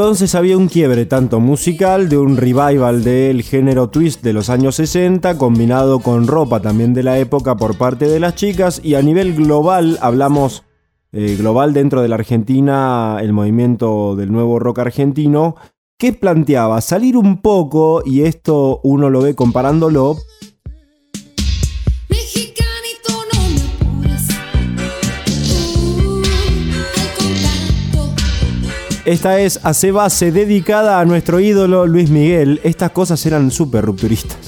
Entonces 0.00 0.34
había 0.34 0.56
un 0.56 0.68
quiebre 0.68 1.04
tanto 1.04 1.40
musical 1.40 2.08
de 2.08 2.16
un 2.16 2.38
revival 2.38 3.04
del 3.04 3.42
género 3.42 3.90
twist 3.90 4.22
de 4.22 4.32
los 4.32 4.48
años 4.48 4.76
60 4.76 5.36
combinado 5.36 5.98
con 5.98 6.26
ropa 6.26 6.62
también 6.62 6.94
de 6.94 7.02
la 7.02 7.18
época 7.18 7.58
por 7.58 7.76
parte 7.76 8.08
de 8.08 8.18
las 8.18 8.34
chicas 8.34 8.80
y 8.82 8.94
a 8.94 9.02
nivel 9.02 9.34
global 9.34 9.98
hablamos 10.00 10.64
eh, 11.12 11.36
global 11.36 11.74
dentro 11.74 12.00
de 12.00 12.08
la 12.08 12.14
Argentina 12.14 13.18
el 13.20 13.34
movimiento 13.34 14.16
del 14.16 14.32
nuevo 14.32 14.58
rock 14.58 14.78
argentino 14.78 15.56
que 15.98 16.14
planteaba 16.14 16.80
salir 16.80 17.18
un 17.18 17.42
poco 17.42 18.02
y 18.02 18.22
esto 18.22 18.80
uno 18.82 19.10
lo 19.10 19.20
ve 19.20 19.34
comparándolo 19.34 20.16
Esta 29.10 29.40
es 29.40 29.58
Hace 29.64 29.90
Base 29.90 30.30
dedicada 30.30 31.00
a 31.00 31.04
nuestro 31.04 31.40
ídolo 31.40 31.84
Luis 31.84 32.10
Miguel. 32.10 32.60
Estas 32.62 32.92
cosas 32.92 33.26
eran 33.26 33.50
súper 33.50 33.84
rupturistas. 33.84 34.38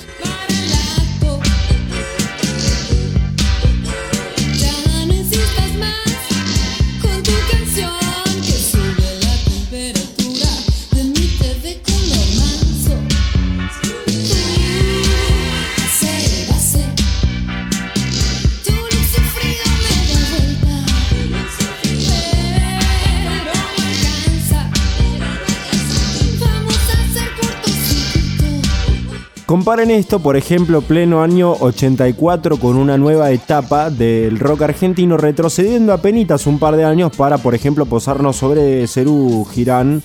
Comparen 29.52 29.90
esto, 29.90 30.18
por 30.18 30.38
ejemplo, 30.38 30.80
pleno 30.80 31.22
año 31.22 31.52
84 31.52 32.56
con 32.56 32.78
una 32.78 32.96
nueva 32.96 33.32
etapa 33.32 33.90
del 33.90 34.38
rock 34.38 34.62
argentino, 34.62 35.18
retrocediendo 35.18 35.92
apenas 35.92 36.46
un 36.46 36.58
par 36.58 36.74
de 36.74 36.86
años 36.86 37.14
para, 37.14 37.36
por 37.36 37.54
ejemplo, 37.54 37.84
posarnos 37.84 38.36
sobre 38.36 38.86
Cerú 38.88 39.46
Girán 39.52 40.00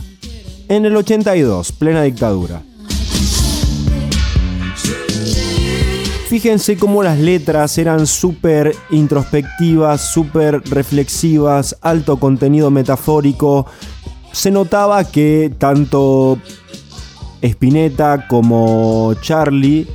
en 0.67 0.85
el 0.85 0.97
82, 0.97 1.71
plena 1.71 2.03
dictadura. 2.03 2.61
Fíjense 6.27 6.75
cómo 6.75 7.01
las 7.01 7.17
letras 7.17 7.77
eran 7.77 8.05
súper 8.05 8.75
introspectivas, 8.89 10.11
súper 10.11 10.61
reflexivas, 10.69 11.77
alto 11.79 12.17
contenido 12.17 12.69
metafórico. 12.69 13.65
Se 14.33 14.51
notaba 14.51 15.05
que 15.05 15.53
tanto 15.57 16.37
Spinetta 17.41 18.27
como 18.27 19.13
Charlie, 19.21 19.87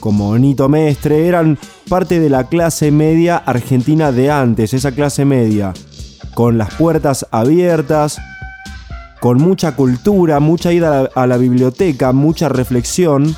como 0.00 0.36
Nito 0.38 0.68
Mestre, 0.68 1.26
eran 1.26 1.58
parte 1.88 2.20
de 2.20 2.30
la 2.30 2.44
clase 2.44 2.90
media 2.90 3.36
argentina 3.36 4.12
de 4.12 4.30
antes, 4.30 4.74
esa 4.74 4.92
clase 4.92 5.24
media, 5.24 5.72
con 6.34 6.58
las 6.58 6.74
puertas 6.74 7.26
abiertas, 7.30 8.18
con 9.20 9.38
mucha 9.38 9.74
cultura, 9.74 10.40
mucha 10.40 10.72
ida 10.72 10.88
a 10.88 11.02
la, 11.02 11.10
a 11.14 11.26
la 11.26 11.36
biblioteca, 11.36 12.12
mucha 12.12 12.48
reflexión. 12.48 13.34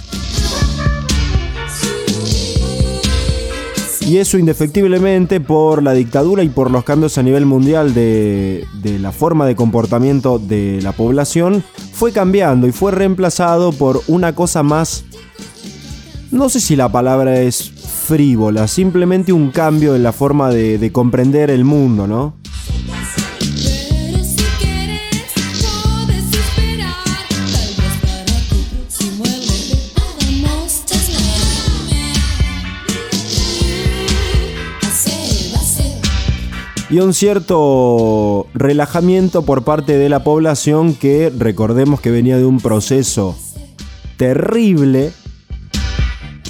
Y 4.11 4.19
eso 4.19 4.39
indefectiblemente 4.39 5.39
por 5.39 5.85
la 5.85 5.93
dictadura 5.93 6.43
y 6.43 6.49
por 6.49 6.73
los 6.73 6.83
cambios 6.83 7.17
a 7.17 7.23
nivel 7.23 7.47
mundial 7.47 7.95
de, 7.95 8.67
de 8.83 8.99
la 8.99 9.13
forma 9.13 9.47
de 9.47 9.55
comportamiento 9.55 10.41
de 10.41 10.81
la 10.83 10.91
población 10.91 11.63
fue 11.93 12.11
cambiando 12.11 12.67
y 12.67 12.73
fue 12.73 12.91
reemplazado 12.91 13.71
por 13.71 14.03
una 14.09 14.35
cosa 14.35 14.65
más, 14.65 15.05
no 16.33 16.49
sé 16.49 16.59
si 16.59 16.75
la 16.75 16.91
palabra 16.91 17.41
es 17.41 17.71
frívola, 17.71 18.67
simplemente 18.67 19.33
un 19.33 19.53
cambio 19.53 19.95
en 19.95 20.03
la 20.03 20.11
forma 20.11 20.51
de, 20.51 20.79
de 20.79 20.91
comprender 20.91 21.49
el 21.49 21.65
mundo, 21.65 22.09
¿no? 22.09 22.40
Y 36.91 36.99
un 36.99 37.15
cierto 37.15 38.49
relajamiento 38.53 39.43
por 39.43 39.63
parte 39.63 39.97
de 39.97 40.09
la 40.09 40.25
población 40.25 40.95
que 40.95 41.33
recordemos 41.37 42.01
que 42.01 42.11
venía 42.11 42.37
de 42.37 42.45
un 42.45 42.59
proceso 42.59 43.37
terrible 44.17 45.13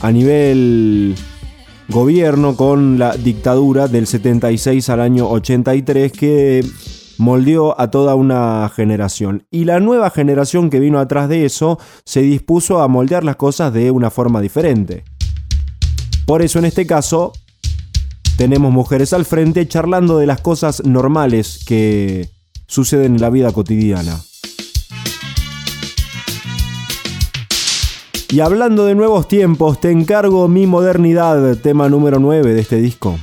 a 0.01 0.11
nivel 0.11 1.15
gobierno 1.91 2.57
con 2.57 2.99
la 2.99 3.13
dictadura 3.17 3.87
del 3.87 4.07
76 4.07 4.89
al 4.89 5.01
año 5.01 5.29
83 5.29 6.11
que 6.11 6.65
moldeó 7.19 7.79
a 7.79 7.91
toda 7.91 8.15
una 8.15 8.71
generación. 8.75 9.47
Y 9.51 9.67
la 9.67 9.79
nueva 9.79 10.09
generación 10.09 10.71
que 10.71 10.81
vino 10.81 10.99
atrás 10.99 11.29
de 11.29 11.45
eso 11.45 11.79
se 12.05 12.23
dispuso 12.23 12.81
a 12.81 12.89
moldear 12.89 13.25
las 13.25 13.37
cosas 13.37 13.75
de 13.75 13.91
una 13.91 14.11
forma 14.11 14.41
diferente. 14.41 15.05
Por 16.25 16.41
eso 16.41 16.59
en 16.61 16.65
este 16.65 16.87
caso 16.87 17.33
tenemos 18.41 18.73
mujeres 18.73 19.13
al 19.13 19.27
frente 19.27 19.69
charlando 19.69 20.17
de 20.17 20.25
las 20.25 20.41
cosas 20.41 20.83
normales 20.87 21.61
que 21.67 22.31
suceden 22.67 23.17
en 23.17 23.21
la 23.21 23.29
vida 23.29 23.53
cotidiana. 23.53 24.19
Y 28.31 28.41
hablando 28.41 28.87
de 28.87 28.95
nuevos 28.95 29.29
tiempos, 29.29 29.79
te 29.79 29.91
encargo 29.91 30.49
mi 30.49 30.67
modernidad, 30.67 31.59
tema 31.59 31.91
número 31.91 32.19
9 32.19 32.55
de 32.55 32.61
este 32.63 32.77
disco. 32.77 33.19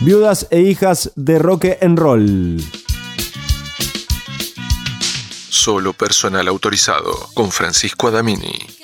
Viudas 0.00 0.46
e 0.50 0.62
hijas 0.62 1.12
de 1.16 1.38
rock 1.38 1.66
and 1.82 1.98
roll. 1.98 2.64
Solo 5.50 5.92
personal 5.92 6.48
autorizado 6.48 7.12
con 7.34 7.50
Francisco 7.50 8.08
Adamini. 8.08 8.83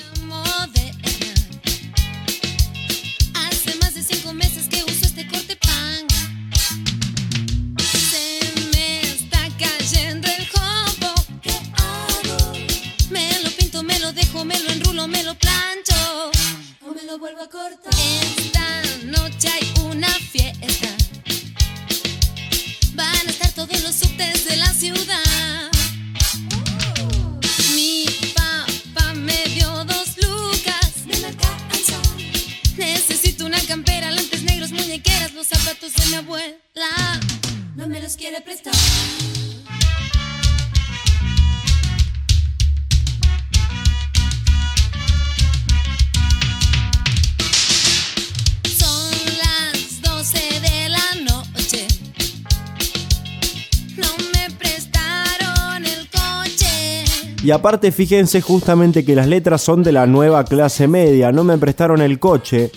Y 57.50 57.52
aparte 57.52 57.90
fíjense 57.90 58.40
justamente 58.40 59.04
que 59.04 59.16
las 59.16 59.26
letras 59.26 59.60
son 59.60 59.82
de 59.82 59.90
la 59.90 60.06
nueva 60.06 60.44
clase 60.44 60.86
media, 60.86 61.32
no 61.32 61.42
me 61.42 61.58
prestaron 61.58 62.00
el 62.00 62.20
coche 62.20 62.70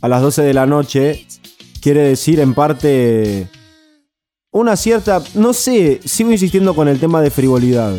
a 0.00 0.08
las 0.08 0.22
12 0.22 0.40
de 0.40 0.54
la 0.54 0.64
noche, 0.64 1.26
quiere 1.82 2.00
decir 2.00 2.40
en 2.40 2.54
parte 2.54 3.50
una 4.50 4.76
cierta, 4.76 5.22
no 5.34 5.52
sé, 5.52 6.00
sigo 6.06 6.32
insistiendo 6.32 6.74
con 6.74 6.88
el 6.88 6.98
tema 6.98 7.20
de 7.20 7.30
frivolidad. 7.30 7.94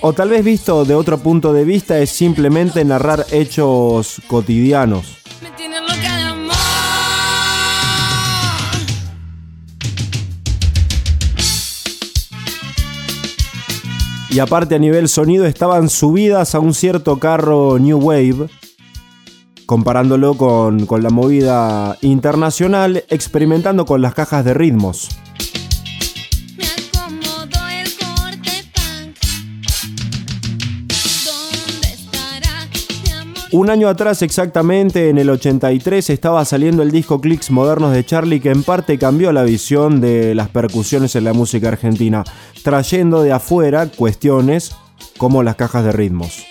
O 0.00 0.12
tal 0.12 0.28
vez 0.28 0.44
visto 0.44 0.84
de 0.84 0.94
otro 0.94 1.18
punto 1.18 1.52
de 1.52 1.64
vista 1.64 1.98
es 1.98 2.10
simplemente 2.10 2.84
narrar 2.84 3.26
hechos 3.32 4.22
cotidianos. 4.28 5.23
Y 14.34 14.40
aparte 14.40 14.74
a 14.74 14.80
nivel 14.80 15.08
sonido 15.08 15.46
estaban 15.46 15.88
subidas 15.88 16.56
a 16.56 16.58
un 16.58 16.74
cierto 16.74 17.20
carro 17.20 17.78
New 17.78 18.00
Wave, 18.00 18.48
comparándolo 19.64 20.34
con, 20.34 20.86
con 20.86 21.04
la 21.04 21.10
movida 21.10 21.96
internacional, 22.00 23.04
experimentando 23.10 23.86
con 23.86 24.02
las 24.02 24.12
cajas 24.12 24.44
de 24.44 24.52
ritmos. 24.52 25.08
Un 33.54 33.70
año 33.70 33.86
atrás 33.88 34.20
exactamente, 34.22 35.10
en 35.10 35.16
el 35.16 35.30
83, 35.30 36.10
estaba 36.10 36.44
saliendo 36.44 36.82
el 36.82 36.90
disco 36.90 37.20
Clicks 37.20 37.52
Modernos 37.52 37.92
de 37.92 38.04
Charlie 38.04 38.40
que 38.40 38.50
en 38.50 38.64
parte 38.64 38.98
cambió 38.98 39.30
la 39.30 39.44
visión 39.44 40.00
de 40.00 40.34
las 40.34 40.48
percusiones 40.48 41.14
en 41.14 41.22
la 41.22 41.34
música 41.34 41.68
argentina, 41.68 42.24
trayendo 42.64 43.22
de 43.22 43.30
afuera 43.30 43.86
cuestiones 43.86 44.74
como 45.18 45.44
las 45.44 45.54
cajas 45.54 45.84
de 45.84 45.92
ritmos. 45.92 46.44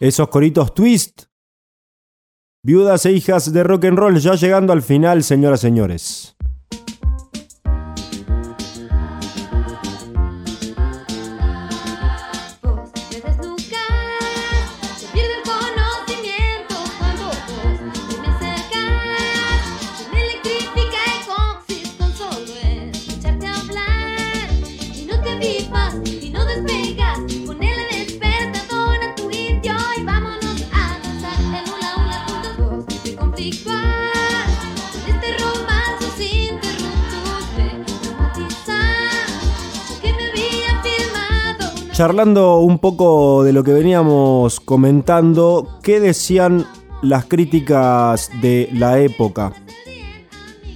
Esos 0.00 0.28
coritos 0.28 0.74
twist. 0.74 1.24
Viudas 2.64 3.04
e 3.04 3.12
hijas 3.12 3.52
de 3.52 3.62
rock 3.62 3.84
and 3.84 3.98
roll 3.98 4.18
ya 4.18 4.34
llegando 4.34 4.72
al 4.72 4.80
final, 4.80 5.22
señoras 5.22 5.60
y 5.60 5.66
señores. 5.66 6.36
Charlando 42.00 42.60
un 42.60 42.78
poco 42.78 43.44
de 43.44 43.52
lo 43.52 43.62
que 43.62 43.74
veníamos 43.74 44.58
comentando, 44.58 45.68
¿qué 45.82 46.00
decían 46.00 46.64
las 47.02 47.26
críticas 47.26 48.30
de 48.40 48.70
la 48.72 48.98
época? 49.00 49.52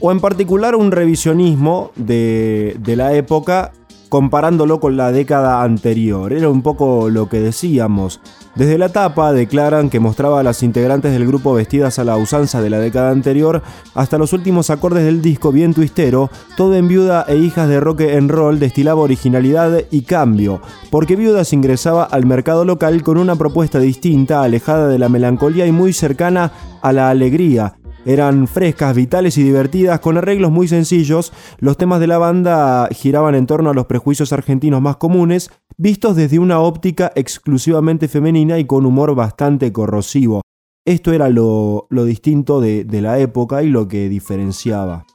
O 0.01 0.13
en 0.13 0.21
particular 0.21 0.77
un 0.77 0.93
revisionismo 0.93 1.93
de, 1.97 2.77
de 2.79 2.97
la 2.97 3.15
época 3.15 3.73
comparándolo 4.09 4.81
con 4.81 4.97
la 4.97 5.13
década 5.13 5.63
anterior. 5.63 6.33
Era 6.33 6.49
un 6.49 6.63
poco 6.63 7.11
lo 7.11 7.29
que 7.29 7.41
decíamos. 7.41 8.21
Desde 8.55 8.79
la 8.79 8.91
tapa 8.91 9.33
declaran 9.33 9.91
que 9.91 9.99
mostraba 9.99 10.39
a 10.39 10.45
las 10.45 10.63
integrantes 10.63 11.13
del 11.13 11.27
grupo 11.27 11.55
vestidas 11.55 11.99
a 11.99 12.05
la 12.05 12.17
usanza 12.17 12.63
de 12.63 12.71
la 12.71 12.79
década 12.79 13.11
anterior 13.11 13.63
hasta 13.95 14.17
los 14.17 14.33
últimos 14.33 14.71
acordes 14.71 15.05
del 15.05 15.23
disco 15.23 15.51
bien 15.51 15.75
twistero, 15.75 16.31
todo 16.57 16.77
en 16.77 16.87
Viuda 16.87 17.25
e 17.27 17.37
Hijas 17.37 17.69
de 17.69 17.81
Rock 17.81 18.03
and 18.03 18.31
Roll 18.31 18.61
destilaba 18.61 19.01
originalidad 19.01 19.81
y 19.91 20.03
cambio, 20.03 20.61
porque 20.91 21.17
Viudas 21.17 21.53
ingresaba 21.53 22.05
al 22.05 22.27
mercado 22.27 22.65
local 22.65 23.03
con 23.03 23.19
una 23.19 23.35
propuesta 23.35 23.81
distinta, 23.81 24.43
alejada 24.43 24.87
de 24.87 25.01
la 25.01 25.09
melancolía 25.09 25.67
y 25.67 25.73
muy 25.73 25.93
cercana 25.93 26.53
a 26.81 26.93
la 26.93 27.11
alegría, 27.11 27.75
eran 28.05 28.49
frescas, 28.49 28.95
vitales 28.95 29.39
y 29.39 29.43
divertidas, 29.43 30.01
con 30.01 30.17
arreglos 30.17 30.51
muy 30.51 30.69
sencillos. 30.69 31.33
Los 31.59 31.77
temas 31.77 32.01
de 32.01 32.07
la 32.07 32.19
banda 32.19 32.89
giraban 32.93 33.35
en 33.35 33.47
torno 33.47 33.71
a 33.71 33.75
los 33.75 33.87
prejuicios 33.87 34.33
argentinos 34.33 34.81
más 34.81 34.97
comunes, 34.97 35.51
vistos 35.77 36.17
desde 36.17 36.39
una 36.39 36.61
óptica 36.61 37.13
exclusivamente 37.15 38.09
femenina 38.09 38.59
y 38.59 38.67
con 38.67 38.87
humor 38.87 39.15
bastante 39.15 39.73
corrosivo. 39.73 40.43
Esto 40.87 41.13
era 41.13 41.31
lo, 41.31 41.87
distinto 41.91 42.61
de 42.61 43.01
la 43.01 43.19
época 43.19 43.63
y 43.63 43.69
lo 43.69 43.89
que 43.89 44.09
diferenciaba. 44.09 45.07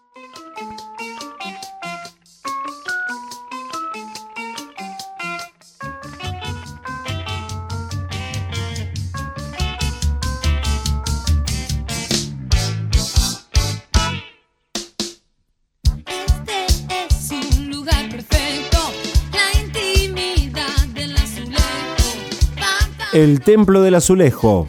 El 23.11 23.41
Templo 23.41 23.81
del 23.81 23.95
Azulejo. 23.95 24.67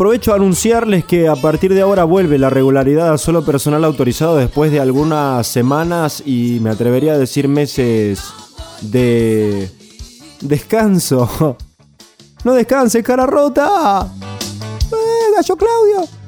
Aprovecho 0.00 0.32
a 0.32 0.36
anunciarles 0.36 1.04
que 1.04 1.28
a 1.28 1.36
partir 1.36 1.74
de 1.74 1.82
ahora 1.82 2.04
vuelve 2.04 2.38
la 2.38 2.48
regularidad 2.48 3.12
a 3.12 3.18
solo 3.18 3.44
personal 3.44 3.84
autorizado 3.84 4.36
después 4.36 4.72
de 4.72 4.80
algunas 4.80 5.46
semanas 5.46 6.22
y 6.24 6.58
me 6.62 6.70
atrevería 6.70 7.12
a 7.12 7.18
decir 7.18 7.48
meses 7.48 8.24
de 8.80 9.70
descanso. 10.40 11.58
No 12.44 12.54
descanses, 12.54 13.04
cara 13.04 13.26
rota. 13.26 14.10
¡Eh, 14.90 15.34
gallo 15.36 15.56
Claudio! 15.58 16.19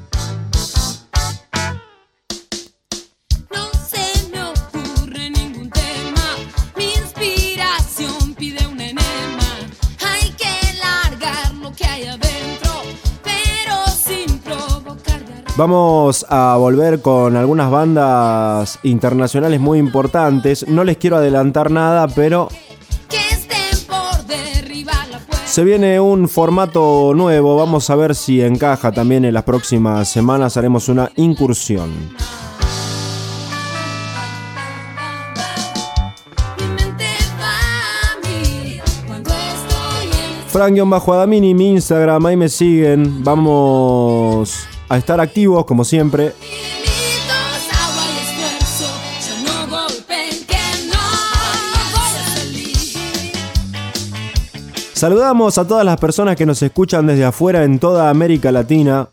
Vamos 15.55 16.25
a 16.29 16.55
volver 16.57 16.99
con 17.03 17.37
algunas 17.37 17.69
bandas 17.69 18.79
internacionales 18.81 19.59
muy 19.59 19.77
importantes. 19.77 20.67
No 20.67 20.83
les 20.83 20.97
quiero 20.97 21.17
adelantar 21.17 21.69
nada, 21.69 22.07
pero. 22.07 22.47
Se 25.45 25.63
viene 25.63 25.99
un 25.99 26.27
formato 26.27 27.13
nuevo, 27.13 27.55
vamos 27.55 27.87
a 27.91 27.95
ver 27.95 28.15
si 28.15 28.41
encaja 28.41 28.91
también 28.91 29.25
en 29.25 29.35
las 29.35 29.43
próximas 29.43 30.09
semanas, 30.09 30.57
haremos 30.57 30.89
una 30.89 31.11
incursión. 31.17 31.91
Frank-Adamini, 40.47 41.53
mi 41.53 41.69
Instagram, 41.69 42.25
ahí 42.25 42.37
me 42.37 42.49
siguen, 42.49 43.23
vamos 43.23 44.67
a 44.89 44.97
estar 44.97 45.19
activos 45.19 45.65
como 45.65 45.83
siempre. 45.83 46.33
Saludamos 54.93 55.57
a 55.57 55.67
todas 55.67 55.83
las 55.83 55.97
personas 55.97 56.37
que 56.37 56.45
nos 56.45 56.61
escuchan 56.61 57.05
desde 57.05 57.25
afuera 57.25 57.65
en 57.65 57.77
toda 57.77 58.09
América 58.09 58.53
Latina. 58.53 59.09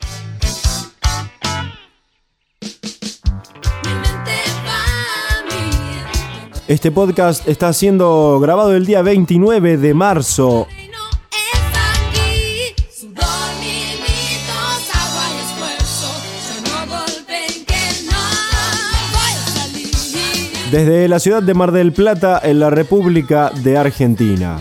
Este 6.69 6.93
podcast 6.93 7.49
está 7.49 7.73
siendo 7.73 8.39
grabado 8.39 8.77
el 8.77 8.87
día 8.87 9.03
29 9.03 9.77
de 9.79 9.93
marzo. 9.93 10.69
Desde 20.71 21.09
la 21.09 21.19
ciudad 21.19 21.43
de 21.43 21.53
Mar 21.53 21.73
del 21.73 21.93
Plata, 21.93 22.41
en 22.45 22.61
la 22.61 22.71
República 22.71 23.51
de 23.51 23.77
Argentina. 23.77 24.59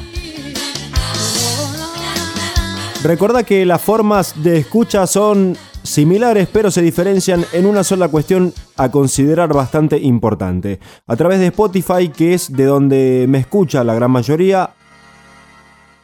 Recuerda 3.03 3.43
que 3.43 3.63
las 3.63 3.79
formas 3.79 4.41
de 4.41 4.57
escucha 4.57 5.05
son 5.05 5.55
similares, 5.83 6.47
pero 6.51 6.71
se 6.71 6.81
diferencian 6.81 7.45
en 7.53 7.67
una 7.67 7.83
sola 7.83 8.07
cuestión 8.07 8.53
a 8.75 8.89
considerar 8.89 9.53
bastante 9.53 9.99
importante. 9.99 10.79
A 11.05 11.15
través 11.15 11.39
de 11.39 11.47
Spotify, 11.47 12.09
que 12.09 12.33
es 12.33 12.51
de 12.51 12.65
donde 12.65 13.27
me 13.29 13.37
escucha 13.37 13.83
la 13.83 13.93
gran 13.93 14.09
mayoría, 14.09 14.71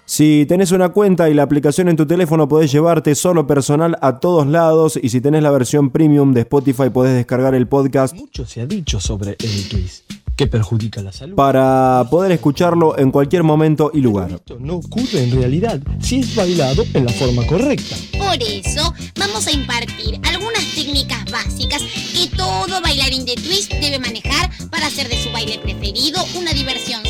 si 0.05 0.45
tenés 0.47 0.71
una 0.71 0.89
cuenta 0.89 1.29
y 1.29 1.33
la 1.33 1.43
aplicación 1.43 1.89
en 1.89 1.95
tu 1.95 2.05
teléfono 2.05 2.47
podés 2.47 2.71
llevarte 2.71 3.15
solo 3.15 3.47
personal 3.47 3.97
a 4.01 4.19
todos 4.19 4.45
lados 4.47 4.99
y 5.01 5.09
si 5.09 5.19
tenés 5.21 5.41
la 5.43 5.51
versión 5.51 5.89
premium 5.89 6.33
de 6.33 6.41
Spotify 6.41 6.89
podés 6.91 7.15
descargar 7.15 7.55
el 7.55 7.67
podcast 7.67 8.13
Mucho 8.15 8.45
se 8.45 8.61
ha 8.61 8.65
dicho 8.65 8.99
sobre 8.99 9.31
el 9.31 9.69
twist, 9.69 10.11
que 10.35 10.45
perjudica 10.47 11.01
la 11.01 11.11
salud. 11.11 11.35
para 11.35 12.05
poder 12.11 12.31
escucharlo 12.33 12.97
en 12.99 13.09
cualquier 13.11 13.43
momento 13.43 13.89
y 13.93 14.01
lugar. 14.01 14.31
Esto 14.31 14.57
no 14.59 14.75
ocurre 14.75 15.23
en 15.23 15.31
realidad 15.31 15.79
si 15.99 16.19
es 16.19 16.35
bailado 16.35 16.83
en 16.93 17.05
la 17.05 17.11
forma 17.11 17.45
correcta. 17.47 17.95
Por 18.17 18.41
eso 18.43 18.93
vamos 19.17 19.47
a 19.47 19.51
impartir 19.51 20.19
algunas 20.29 20.63
técnicas 20.75 21.25
básicas 21.31 21.81
que 21.81 22.35
todo 22.35 22.79
bailarín 22.81 23.25
de 23.25 23.35
twist 23.35 23.71
debe 23.73 23.97
manejar 23.99 24.51
para 24.69 24.87
hacer 24.87 25.07
de 25.09 25.17
su 25.17 25.31
baile 25.31 25.57
preferido 25.59 26.21
una 26.37 26.51
diversión 26.53 27.01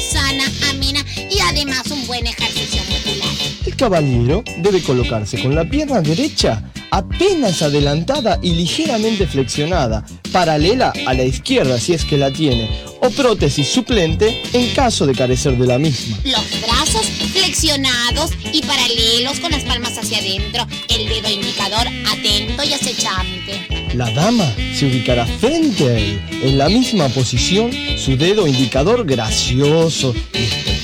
además 1.56 1.90
un 1.90 2.06
buen 2.06 2.28
ejercicio 2.28 2.82
muscular. 2.90 3.30
El 3.66 3.76
caballero 3.78 4.44
debe 4.58 4.82
colocarse 4.82 5.42
con 5.42 5.56
la 5.56 5.64
pierna 5.64 6.02
derecha 6.02 6.62
apenas 6.92 7.62
adelantada 7.62 8.40
y 8.42 8.52
ligeramente 8.52 9.26
flexionada, 9.26 10.06
paralela 10.32 10.94
a 11.06 11.14
la 11.14 11.24
izquierda 11.24 11.80
si 11.80 11.94
es 11.94 12.04
que 12.04 12.18
la 12.18 12.32
tiene, 12.32 12.70
o 13.02 13.10
prótesis 13.10 13.68
suplente 13.68 14.42
en 14.54 14.74
caso 14.74 15.06
de 15.06 15.14
carecer 15.14 15.58
de 15.58 15.66
la 15.66 15.80
misma. 15.80 16.18
Los 16.26 16.62
brazos 16.62 17.06
flexionados 17.34 18.32
y 18.52 18.62
paralelos 18.62 19.40
con 19.40 19.52
las 19.52 19.64
palmas 19.64 19.98
hacia 19.98 20.20
adentro, 20.20 20.68
el 20.90 21.08
dedo 21.08 21.30
indicador 21.30 21.88
atento 22.12 22.64
y 22.64 22.74
acechante. 22.74 23.94
La 23.94 24.12
dama 24.12 24.54
se 24.74 24.88
ubicará 24.88 25.26
frente 25.26 25.86
a 25.86 25.98
él, 25.98 26.22
en 26.44 26.58
la 26.58 26.68
misma 26.68 27.08
posición, 27.10 27.72
su 27.98 28.18
dedo 28.18 28.46
indicador 28.46 29.06
gracioso 29.06 30.14
y 30.34 30.75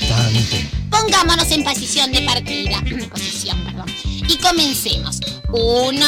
Pongámonos 0.90 1.50
en 1.50 1.64
posición 1.64 2.12
de 2.12 2.22
partida. 2.22 2.82
posición, 3.10 3.58
perdón. 3.64 3.86
Y 4.28 4.36
comencemos. 4.36 5.20
Uno, 5.50 6.06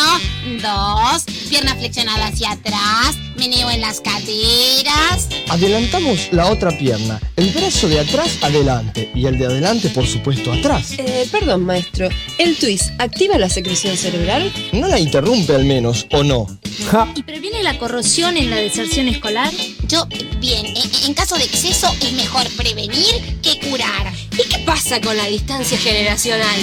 dos, 0.63 1.25
pierna 1.51 1.75
flexionada 1.77 2.29
hacia 2.29 2.53
atrás. 2.53 3.17
meneo 3.37 3.71
en 3.71 3.81
las 3.81 4.01
caderas. 4.01 5.29
Adelantamos 5.49 6.29
la 6.33 6.47
otra 6.51 6.71
pierna, 6.79 7.21
el 7.37 7.51
brazo 7.51 7.89
de 7.89 8.01
atrás 8.01 8.39
adelante 8.43 9.11
y 9.15 9.27
el 9.27 9.37
de 9.39 9.47
adelante 9.47 9.91
por 9.91 10.07
supuesto 10.07 10.53
atrás. 10.53 10.93
Eh, 10.97 11.29
perdón, 11.31 11.65
maestro. 11.67 12.09
¿El 12.39 12.57
twist 12.57 12.91
activa 12.99 13.37
la 13.39 13.49
secreción 13.51 13.97
cerebral? 13.97 14.51
No 14.73 14.89
la 14.89 14.99
interrumpe 14.99 15.55
al 15.55 15.65
menos, 15.65 16.07
¿o 16.13 16.23
no? 16.23 16.47
Ja, 16.91 17.13
¿Y 17.15 17.23
previene 17.23 17.63
la 17.63 17.77
corrosión 17.79 18.37
en 18.37 18.51
la 18.51 18.57
deserción 18.57 19.09
escolar? 19.09 19.53
Yo, 19.89 20.07
bien, 20.45 20.67
en, 21.07 21.15
caso 21.15 21.37
de 21.37 21.45
exceso 21.45 21.91
es 22.03 22.13
mejor 22.13 22.47
prevenir 22.51 23.39
que 23.43 23.59
curar. 23.67 24.13
¿Y 24.33 24.47
qué 24.49 24.59
pasa 24.59 25.01
con 25.01 25.17
la 25.17 25.27
distancia 25.27 25.79
generacional? 25.79 26.55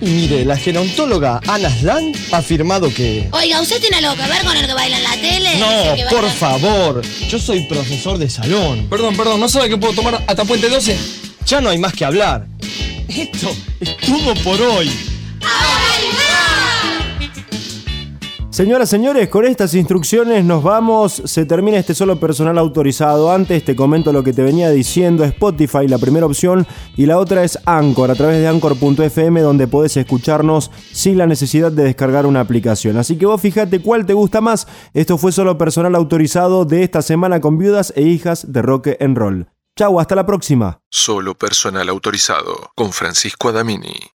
Y 0.00 0.06
mire, 0.06 0.44
la 0.44 0.56
gerontóloga 0.56 1.40
Anna 1.46 1.70
Sland 1.70 2.16
ha 2.32 2.38
afirmado 2.38 2.92
que... 2.92 3.28
Oiga, 3.30 3.60
¿usted 3.60 3.80
tiene 3.80 3.98
algo 3.98 4.16
que 4.20 4.28
ver 4.28 4.42
con 4.44 4.56
el 4.56 4.66
que 4.66 4.74
baila 4.74 4.96
en 4.96 5.04
la 5.04 5.16
tele? 5.16 5.56
No, 5.56 6.10
por 6.10 6.22
baila- 6.24 6.30
favor, 6.34 7.02
yo 7.30 7.38
soy 7.38 7.60
profesor 7.66 8.18
de 8.18 8.28
salón. 8.28 8.88
Perdón, 8.90 9.16
perdón, 9.16 9.38
¿no 9.38 9.48
sabe 9.48 9.68
que 9.68 9.76
puedo 9.76 9.92
tomar 9.94 10.24
hasta 10.26 10.44
Puente 10.44 10.68
12? 10.68 10.96
Ya 11.46 11.60
no 11.60 11.70
hay 11.70 11.78
más 11.78 11.92
que 11.92 12.04
hablar. 12.04 12.46
Esto 13.08 13.54
es 13.80 13.96
todo 13.98 14.34
por 14.42 14.60
hoy. 14.60 14.90
Señoras, 18.58 18.90
señores, 18.90 19.28
con 19.28 19.44
estas 19.44 19.72
instrucciones 19.74 20.44
nos 20.44 20.64
vamos. 20.64 21.22
Se 21.26 21.46
termina 21.46 21.78
este 21.78 21.94
solo 21.94 22.18
personal 22.18 22.58
autorizado. 22.58 23.30
Antes 23.30 23.64
te 23.64 23.76
comento 23.76 24.12
lo 24.12 24.24
que 24.24 24.32
te 24.32 24.42
venía 24.42 24.68
diciendo. 24.70 25.22
Spotify, 25.22 25.86
la 25.86 25.98
primera 25.98 26.26
opción, 26.26 26.66
y 26.96 27.06
la 27.06 27.18
otra 27.18 27.44
es 27.44 27.56
Anchor, 27.66 28.10
a 28.10 28.16
través 28.16 28.40
de 28.40 28.48
anchor.fm, 28.48 29.42
donde 29.42 29.68
podés 29.68 29.96
escucharnos 29.96 30.72
sin 30.90 31.18
la 31.18 31.28
necesidad 31.28 31.70
de 31.70 31.84
descargar 31.84 32.26
una 32.26 32.40
aplicación. 32.40 32.96
Así 32.96 33.16
que 33.16 33.26
vos 33.26 33.40
fíjate 33.40 33.80
cuál 33.80 34.06
te 34.06 34.14
gusta 34.14 34.40
más. 34.40 34.66
Esto 34.92 35.18
fue 35.18 35.30
solo 35.30 35.56
personal 35.56 35.94
autorizado 35.94 36.64
de 36.64 36.82
esta 36.82 37.00
semana 37.00 37.40
con 37.40 37.58
viudas 37.58 37.92
e 37.94 38.02
hijas 38.02 38.52
de 38.52 38.60
rock 38.60 38.88
and 38.98 39.16
roll. 39.16 39.46
Chau, 39.76 40.00
hasta 40.00 40.16
la 40.16 40.26
próxima. 40.26 40.80
Solo 40.90 41.36
personal 41.36 41.88
autorizado 41.88 42.72
con 42.74 42.92
Francisco 42.92 43.50
Adamini. 43.50 44.00